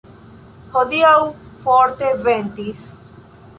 [0.77, 1.11] Hodiaŭ
[1.67, 2.91] forte ventis.